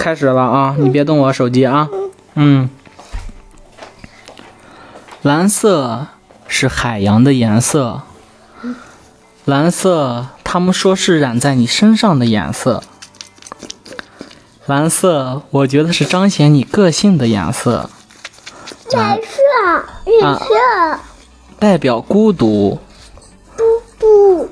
[0.00, 0.74] 开始了啊！
[0.78, 1.86] 你别动我手机啊。
[2.32, 2.70] 嗯，
[5.20, 6.06] 蓝色
[6.48, 8.00] 是海洋的颜色。
[9.44, 12.82] 蓝色，他们说是染在你身上的颜色。
[14.64, 17.90] 蓝色，我觉得是彰显你个性的颜色。
[18.92, 20.98] 蓝色，绿色，
[21.58, 22.78] 代表孤独。
[23.54, 23.62] 不
[23.98, 24.48] 不，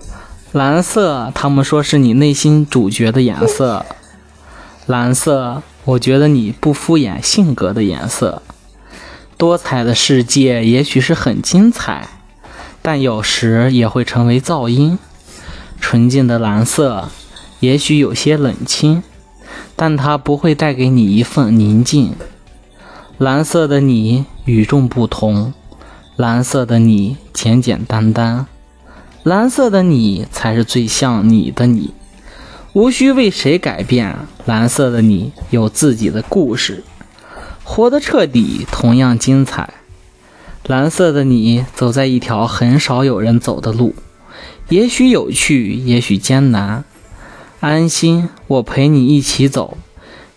[0.52, 3.86] 蓝色，他们说是你内心主角的颜色。
[4.88, 8.40] 蓝色，我觉得你不敷衍性格的颜色。
[9.36, 12.08] 多彩的世界也许是很精彩，
[12.80, 14.98] 但有时也会成为噪音。
[15.78, 17.10] 纯净的蓝色，
[17.60, 19.02] 也许有些冷清，
[19.76, 22.14] 但它不会带给你一份宁静。
[23.18, 25.52] 蓝色的你与众不同，
[26.16, 28.46] 蓝色的你简简单单，
[29.22, 31.92] 蓝色的你才是最像你的你。
[32.72, 34.16] 无需为谁改变，
[34.48, 36.82] 蓝色的你有自己的故事，
[37.64, 39.74] 活得彻底，同样精彩。
[40.66, 43.94] 蓝色的你走在一条很少有人走的路，
[44.70, 46.84] 也许有趣，也许艰难。
[47.60, 49.76] 安心，我陪你一起走，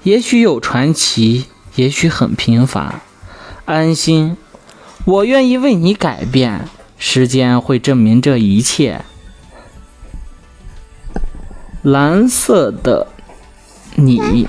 [0.03, 2.99] 也许有传奇，也许很平凡。
[3.63, 4.35] 安心，
[5.05, 9.05] 我愿意为你改变，时间会证明这一切。
[11.81, 13.07] 蓝色的
[13.95, 14.47] 你